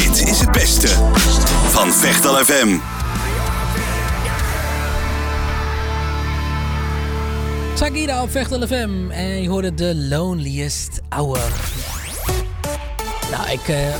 [0.00, 0.86] Dit is het beste
[1.70, 2.78] van Vechtal FM.
[7.74, 11.38] Sagida op Vechtel FM en je hoorde The Loneliest Hour.
[13.30, 13.94] Nou, ik uh,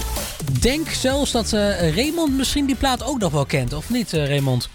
[0.60, 4.28] denk zelfs dat uh, Raymond misschien die plaat ook nog wel kent, of niet uh,
[4.28, 4.68] Raymond?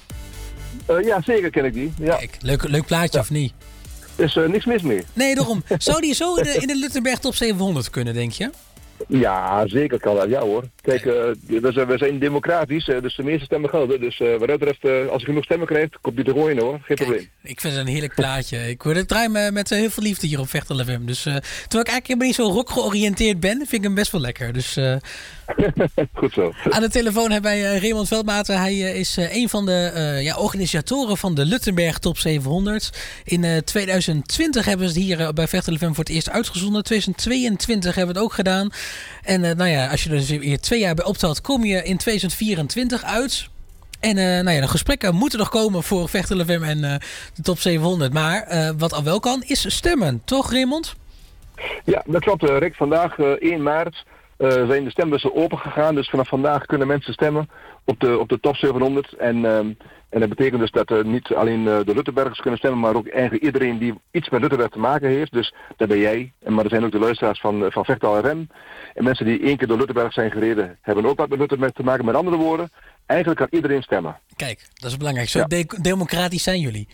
[1.04, 1.94] ja, zeker ken ik die.
[2.00, 2.16] Ja.
[2.16, 3.20] Kijk, leuk, leuk plaatje Ja.
[3.20, 3.54] of niet?
[4.16, 5.04] is uh, niks mis mee.
[5.14, 5.64] Nee, daarom.
[5.78, 8.50] Zou die zo in de, in de Luttenberg top 700 kunnen, denk je?
[9.08, 10.30] Ja, zeker kan dat.
[10.30, 10.64] Ja hoor.
[10.82, 11.14] Kijk, uh,
[11.48, 14.00] we, zijn, we zijn democratisch, uh, dus de meeste stemmen gelden.
[14.00, 16.60] Dus uh, wat dat betreft, als ik genoeg stemmen krijg, komt die er gewoon in
[16.60, 16.72] hoor.
[16.72, 17.30] Geen Kijk, probleem.
[17.44, 18.70] Ik vind het een heerlijk plaatje.
[18.70, 21.06] Ik hoor het draai me met heel veel liefde hier op Vechtel FM.
[21.06, 24.22] Dus terwijl ik eigenlijk helemaal niet zo rock georiënteerd ben, vind ik hem best wel
[24.22, 24.54] lekker.
[24.54, 24.80] Dus
[26.14, 26.54] Goed zo.
[26.70, 28.60] Aan de telefoon hebben wij Raymond Veldmaten.
[28.60, 33.22] Hij is een van de ja, organisatoren van de Luttenberg Top 700.
[33.24, 36.84] In 2020 hebben we het hier bij Vechtel FM voor het eerst uitgezonden.
[36.84, 38.70] 2022 hebben we het ook gedaan.
[39.24, 41.98] En nou ja, als je er dus weer twee jaar bij optelt, kom je in
[41.98, 43.50] 2024 uit.
[44.00, 46.96] En uh, nou ja, de gesprekken moeten nog komen voor Vechtel FM en uh,
[47.34, 48.14] de top 700.
[48.14, 50.22] Maar uh, wat al wel kan, is stemmen.
[50.26, 50.96] Toch, Raymond?
[51.84, 52.76] Ja, dat klopt, Rick.
[52.76, 54.06] Vandaag 1 maart
[54.38, 55.96] zijn de stembussen open gegaan.
[55.96, 57.50] Dus vanaf vandaag kunnen mensen stemmen
[57.84, 59.14] op de, op de top 700.
[59.14, 59.46] En,
[60.10, 63.78] en dat betekent dus dat niet alleen de Luttenbergers kunnen stemmen, maar ook eigenlijk iedereen
[63.78, 65.32] die iets met Luttenberg te maken heeft.
[65.32, 66.34] Dus dat ben jij.
[66.48, 68.44] Maar er zijn ook de luisteraars van, van Vechtal FM.
[68.94, 71.84] En mensen die één keer door Luttenberg zijn gereden, hebben ook wat met Luttenberg te
[71.84, 72.06] maken.
[72.06, 72.70] Met andere woorden,
[73.06, 74.20] eigenlijk kan iedereen stemmen.
[74.36, 75.30] Kijk, dat is belangrijk.
[75.30, 75.46] Zo ja.
[75.46, 76.88] de democratisch zijn jullie.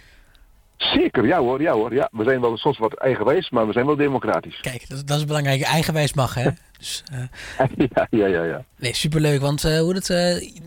[0.78, 1.94] Zeker, ja hoor, ja hoor.
[1.94, 2.10] Ja.
[2.12, 4.60] We zijn wel soms wat eigenwijs, maar we zijn wel democratisch.
[4.62, 5.62] Kijk, dat, dat is belangrijk.
[5.62, 6.50] Eigenwijs mag, hè?
[6.82, 7.88] Dus, uh...
[7.90, 8.64] ja, ja, ja, ja.
[8.78, 9.42] Nee, superleuk.
[9.42, 10.18] Want uh, hoe het, uh,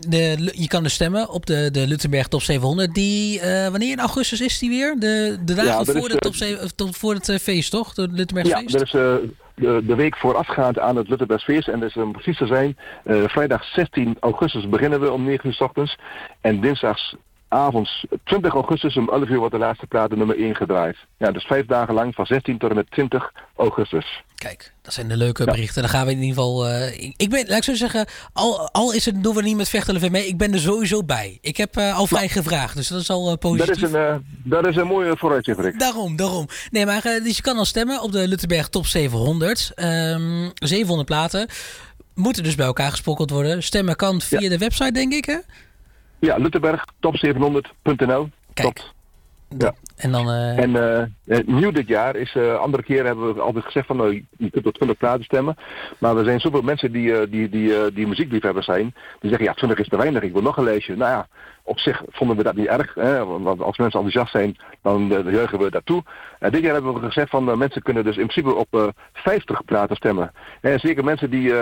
[0.07, 2.93] de, je kan dus stemmen op de, de Luttenberg Top 700.
[2.93, 4.95] Die, wanneer in augustus is die weer?
[4.99, 7.93] De, de dagen ja, voor, is, de top 7, top, voor het feest, toch?
[7.93, 8.71] De Luttenberg ja, feest?
[8.71, 11.67] dat is de, de week voorafgaand aan het Luttenbergsfeest.
[11.67, 12.77] En dat is om precies te zijn,
[13.27, 15.97] vrijdag 16 augustus beginnen we om 9 uur s ochtends.
[16.41, 17.15] En dinsdags
[17.47, 20.97] avonds 20 augustus om 11 uur wordt de laatste plaat de nummer 1 gedraaid.
[21.17, 24.23] Ja, dus vijf dagen lang van 16 tot en met 20 augustus.
[24.35, 25.81] Kijk, dat zijn de leuke berichten.
[25.81, 26.69] Dan gaan we in ieder geval...
[26.69, 29.69] Uh, ik ben, laat ik zo zeggen, al, al is het, doen we niet met
[29.69, 31.37] vechtelen mee, ik ben er sowieso bij.
[31.41, 33.79] Ik heb uh, al vrij gevraagd, dus dat is al uh, positief.
[33.79, 35.79] Dat is een, dat is een mooie vooruitzicht, Rick.
[35.79, 36.47] Daarom, daarom.
[36.71, 39.71] Nee, maar dus je kan al stemmen op de Luttenberg Top 700.
[39.75, 41.49] Um, 700 platen.
[42.13, 43.63] Moeten dus bij elkaar gesprokkeld worden.
[43.63, 44.49] Stemmen kan via ja.
[44.49, 45.37] de website, denk ik, hè?
[46.19, 48.29] Ja, Luttenberg, top700.nl.
[48.53, 48.81] Kijk.
[49.57, 49.75] Ja.
[49.95, 50.27] En dan...
[50.27, 50.59] Uh...
[50.59, 54.21] En uh, nieuw dit jaar is, uh, andere keren hebben we altijd gezegd van, uh,
[54.37, 55.55] je kunt op 20 platen stemmen.
[55.97, 59.79] Maar er zijn zoveel mensen die, die, die, die muziekliefhebbers zijn, die zeggen, ja, 20
[59.79, 60.95] is te weinig, ik wil nog een lijstje.
[60.95, 61.27] Nou ja,
[61.63, 65.59] op zich vonden we dat niet erg, hè, want als mensen enthousiast zijn, dan juichen
[65.59, 66.03] we daartoe.
[66.39, 69.95] En dit jaar hebben we gezegd van, mensen kunnen dus in principe op 50 platen
[69.95, 70.31] stemmen.
[70.61, 71.53] En zeker mensen die,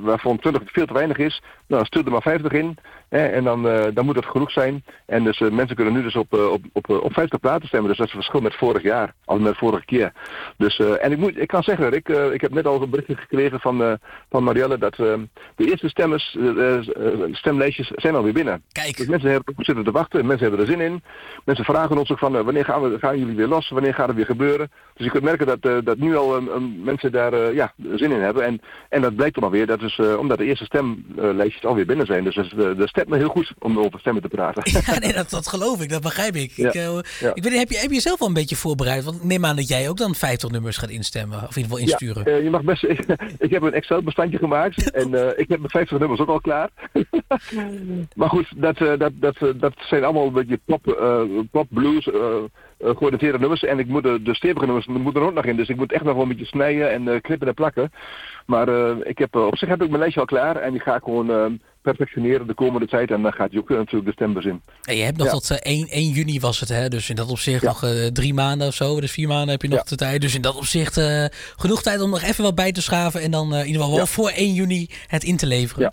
[0.00, 2.76] waarvan 20 veel te weinig is, nou, stuur er maar 50 in.
[3.08, 3.62] Hè, en dan,
[3.94, 4.84] dan moet het genoeg zijn.
[5.06, 7.88] En dus mensen kunnen nu dus op, op, op, op 50 platen stemmen.
[7.88, 10.12] Dus dat is het verschil met vorig jaar, al met vorige keer.
[10.56, 12.90] Dus, uh, en ik, moet, ik kan zeggen, Rick, uh, ik heb net al een
[12.90, 13.92] berichtje gekregen van, uh,
[14.30, 16.38] van Marielle dat de eerste stemmers,
[17.32, 18.62] stemlijstjes zijn alweer binnen.
[18.72, 18.96] Kijk.
[18.96, 21.02] Dus mensen hebben, zitten te wachten, mensen hebben er zin in.
[21.44, 24.16] Mensen vragen ons ook van wanneer gaan, we, gaan jullie weer los, wanneer gaat het
[24.16, 24.70] weer gebeuren.
[24.94, 26.40] Dus je kunt merken dat, dat nu al
[26.82, 28.44] mensen daar ja, zin in hebben.
[28.44, 32.06] En, en dat blijkt er nog weer, dat is omdat de eerste stemlijstjes alweer binnen
[32.06, 32.24] zijn.
[32.24, 32.34] Dus
[32.76, 34.62] dat stemt me heel goed om over stemmen te praten.
[34.86, 36.50] Ja, nee, dat, dat geloof ik, dat begrijp ik.
[36.50, 36.68] Ja.
[36.68, 36.74] Ik,
[37.20, 37.34] ja.
[37.34, 39.04] ik weet, heb, je, heb je zelf al een beetje voorbereid?
[39.04, 41.36] Want neem aan dat jij ook dan 50 nummers gaat instemmen.
[41.36, 42.32] Of in ieder geval insturen.
[42.32, 43.04] Ja, uh, je mag best, ik,
[43.38, 44.90] ik heb een Excel-bestandje gemaakt.
[45.00, 46.70] en uh, ik heb mijn 50 nummers ook al klaar.
[48.16, 50.82] maar goed, dat, uh, dat, dat, dat zijn allemaal een beetje pop,
[51.50, 52.08] pop blues,
[52.78, 53.64] georiënteerde nummers.
[53.64, 55.56] En ik moet de, de stevige nummers moeten er ook nog in.
[55.56, 57.92] Dus ik moet echt nog wel een beetje snijden en knippen en plakken.
[58.46, 58.68] Maar
[59.06, 60.56] ik heb, op zich heb ik mijn lijstje al klaar.
[60.56, 63.10] En die ga ik gewoon perfectioneren de komende tijd.
[63.10, 64.62] En dan gaat je ook natuurlijk de stembus in.
[64.82, 65.32] En je hebt nog ja.
[65.32, 66.88] tot uh, 1, 1 juni was het, hè?
[66.88, 67.68] Dus in dat opzicht ja.
[67.68, 69.00] nog uh, drie maanden of zo.
[69.00, 69.84] Dus vier maanden heb je nog ja.
[69.84, 70.20] de tijd.
[70.20, 71.24] Dus in dat opzicht uh,
[71.56, 73.20] genoeg tijd om nog even wat bij te schaven.
[73.20, 75.82] En dan in ieder geval wel voor 1 juni het in te leveren.
[75.82, 75.92] Ja.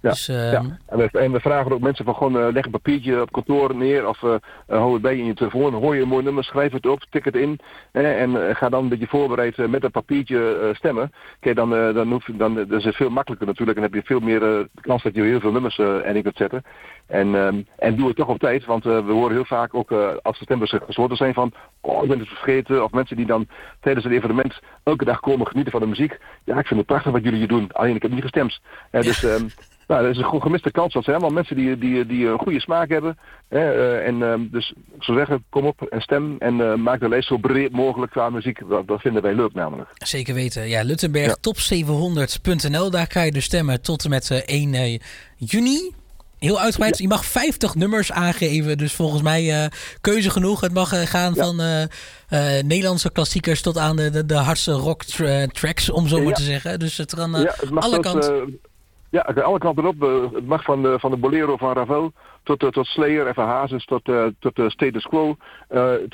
[0.00, 0.62] Ja, dus, uh, ja.
[0.86, 3.74] En, we, en, we, vragen ook mensen van gewoon uh, leg een papiertje op kantoor
[3.74, 4.34] neer of uh,
[4.66, 5.74] hou het bij in je telefoon.
[5.74, 7.58] Hoor je een mooi nummer, schrijf het op, tik het in.
[7.92, 11.12] en ga dan een beetje voorbereid met dat papiertje stemmen.
[11.40, 13.76] Kijk, dan, dan, hoef, dan dat is het veel makkelijker natuurlijk.
[13.78, 16.62] En heb je veel meer kans dat je heel veel nummers erin kunt zetten.
[17.06, 19.92] En, um, en doe het toch op tijd, want we horen heel vaak ook
[20.22, 21.52] als de stembussen gesloten zijn van...
[21.80, 22.84] Oh, ik ben het vergeten.
[22.84, 23.46] Of mensen die dan
[23.80, 26.18] tijdens het evenement elke dag komen genieten van de muziek.
[26.44, 27.72] Ja, ik vind het prachtig wat jullie hier doen.
[27.72, 28.60] Alleen ik heb niet gestemd.
[28.90, 29.22] dus...
[29.22, 29.48] Um,
[29.86, 30.92] Nou, dat is een gemiste kans.
[30.92, 33.18] Dat zijn allemaal mensen die, die, die een goede smaak hebben.
[33.48, 36.36] Hè, uh, en uh, dus ik zou zeggen, kom op en stem.
[36.38, 38.68] En uh, maak de lijst zo breed mogelijk qua muziek.
[38.68, 39.88] Dat, dat, vinden wij leuk namelijk.
[39.94, 40.68] Zeker weten.
[40.68, 41.52] Ja, Luttenberg ja.
[41.54, 42.90] top700.nl.
[42.90, 45.00] Daar kan je dus stemmen tot en met 1
[45.36, 45.94] juni.
[46.38, 46.98] Heel uitgebreid.
[46.98, 47.02] Ja.
[47.02, 48.78] Je mag 50 nummers aangeven.
[48.78, 49.66] Dus volgens mij uh,
[50.00, 50.60] keuze genoeg.
[50.60, 51.44] Het mag uh, gaan ja.
[51.44, 51.82] van uh,
[52.62, 56.42] Nederlandse klassiekers tot aan de, de, de hardste rock tra tracks, om zo maar te
[56.42, 56.78] zeggen.
[56.78, 57.34] Dus het kan
[57.74, 58.60] alle kanten.
[59.10, 60.00] Ja, alle kanten op.
[60.34, 62.12] het mag van de, van de bolero van Ravel
[62.46, 65.36] tot, uh, tot Slayer en van Hazes tot, uh, tot uh, Status Quo.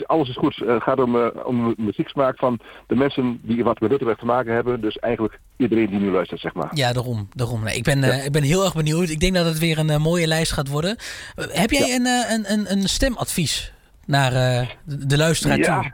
[0.06, 0.56] Alles is goed.
[0.56, 4.80] Het gaat om, om muzieksmaak van de mensen die wat met Luttenberg te maken hebben.
[4.80, 6.70] Dus eigenlijk iedereen die nu luistert, zeg maar.
[6.74, 7.28] Ja, daarom.
[7.34, 7.62] daarom.
[7.62, 8.12] Nee, ik, ben, ja.
[8.12, 9.08] ik ben heel erg benieuwd.
[9.08, 10.96] Ik denk dat het weer een mooie lijst gaat worden.
[11.34, 11.94] heb jij ja.
[11.94, 13.72] een, een, een, een stemadvies
[14.06, 15.80] naar de, de luisteraar ja.
[15.80, 15.92] toe?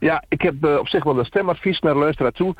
[0.00, 2.54] Ja, ik heb op zich wel een stemadvies naar de luisteraar toe.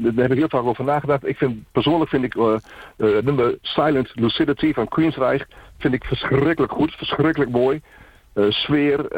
[0.00, 1.26] Daar heb ik heel vaak over nagedacht.
[1.26, 2.54] Ik vind, persoonlijk vind ik uh,
[2.96, 5.46] uh, nummer Silent Lucidity van Queensryche
[5.78, 7.80] vind ik verschrikkelijk goed, verschrikkelijk mooi.
[8.34, 9.16] Uh, sfeer,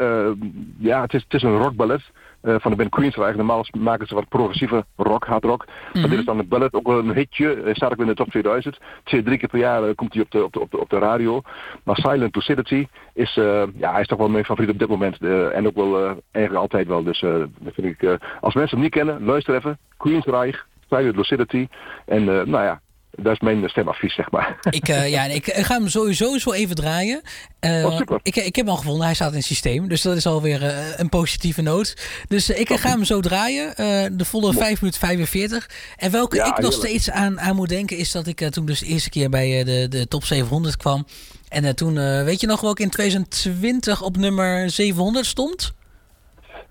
[0.77, 2.01] ja, het is, het is een rockballet
[2.41, 3.37] van de band Queensryche.
[3.37, 5.65] Normaal maken ze wat progressieve rock, hard rock.
[5.65, 6.01] Mm -hmm.
[6.01, 7.61] Maar dit is dan een ballet, ook wel een hitje.
[7.63, 8.77] Hij staat ook in de top 2000.
[9.03, 10.97] Twee, drie keer per jaar komt hij op de, op, de, op, de, op de
[10.97, 11.41] radio.
[11.83, 15.17] Maar Silent Lucidity is, ja, hij is toch wel mijn favoriet op dit moment.
[15.53, 17.03] en ook wel eigenlijk altijd wel.
[17.03, 17.19] Dus
[17.59, 19.77] dat vind ik, als mensen hem niet kennen, luister even.
[19.97, 21.67] Queensryche, Silent Lucidity.
[22.05, 22.81] En nou ja,
[23.15, 24.57] dat is mijn stemadvies, zeg maar.
[24.69, 27.21] Ik, uh, ja, ik ga hem sowieso zo even draaien.
[27.61, 28.19] Uh, oh, super.
[28.23, 29.87] Ik, ik heb hem al gevonden, hij staat in het systeem.
[29.87, 32.23] Dus dat is alweer uh, een positieve noot.
[32.27, 33.73] Dus ik ga hem zo draaien.
[34.17, 35.69] de volle 5 minuten 45.
[35.97, 37.97] En welke ja, ik nog steeds aan, aan moet denken...
[37.97, 41.05] is dat ik toen dus de eerste keer bij de, de top 700 kwam.
[41.49, 41.93] En toen,
[42.23, 45.73] weet je nog welke in 2020 op nummer 700 stond?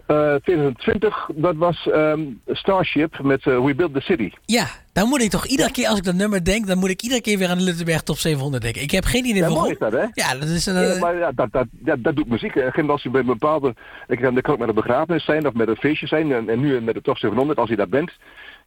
[0.09, 4.33] Uh, 2020, dat was um, Starship met uh, We Build the City.
[4.45, 5.75] Ja, dan moet ik toch iedere ja.
[5.75, 8.03] keer als ik dat nummer denk, dan moet ik iedere keer weer aan de Luttenberg
[8.03, 8.83] Top 700 denken.
[8.83, 9.59] Ik heb geen idee ja, waarom.
[9.59, 10.07] Mooi is dat, hè?
[10.13, 10.69] Ja, dat is...
[10.69, 10.95] Uh...
[10.95, 12.55] Ja, maar ja, dat, dat, ja, dat doet muziek.
[12.57, 13.75] En als je bij een bepaalde...
[14.07, 16.33] Ik kan, kan ook met een begrafenis zijn of met een feestje zijn.
[16.33, 18.13] En, en nu met de Top 700, als je daar bent...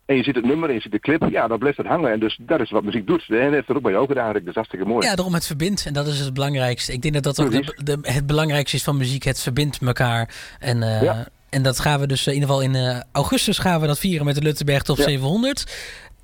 [0.06, 2.12] En je ziet het nummer en je ziet de clip, ja, dan blijft het hangen.
[2.12, 3.26] En dus dat is wat muziek doet.
[3.30, 4.46] En heeft er ook bij jou gedaan, eigenlijk.
[4.46, 5.08] Dat is hartstikke mooi.
[5.08, 5.86] Ja, daarom het verbindt.
[5.86, 6.94] En dat is het belangrijkste.
[6.94, 9.24] Ik denk dat dat ook de, de, het belangrijkste is van muziek.
[9.24, 10.30] Het verbindt elkaar.
[10.60, 10.78] En...
[10.78, 11.28] Uh, ja.
[11.50, 14.26] En dat gaan we dus in ieder geval in uh, augustus gaan we dat vieren
[14.26, 15.04] met de Luttenberg Top ja.
[15.04, 15.76] 700.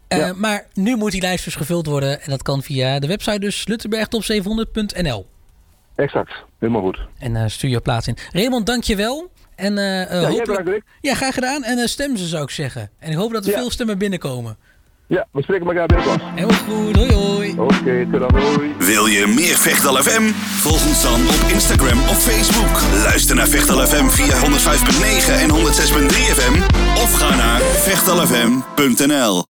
[0.10, 0.34] Uh, ja.
[0.34, 2.22] Maar nu moet die lijst dus gevuld worden.
[2.22, 5.28] En dat kan via de website dus luttenbergtop700.nl.
[5.96, 7.00] Exact, helemaal goed.
[7.20, 8.18] En stuur je plaats in.
[8.32, 9.32] Raymond, dank je wel.
[9.62, 10.84] En, ja, hopelijk...
[11.02, 11.64] ja, graag gedaan.
[11.64, 12.90] En stem ze zou ik zeggen.
[13.00, 14.58] En ik hoop dat er veel stemmen binnenkomen.
[15.12, 16.22] Ja, we spreken elkaar binnenkort.
[16.36, 17.52] Helemaal goed, hoi hoi.
[17.52, 18.76] Oké, okay, tot dan, hoi.
[18.80, 20.32] Wil je meer Vechtal FM?
[20.36, 23.04] Volg ons dan op Instagram of Facebook.
[23.04, 24.46] Luister naar Vechtal FM via 105.9
[25.42, 25.56] en 106.3
[26.38, 26.62] FM.
[26.96, 29.44] Of ga naar vechtalfm.nl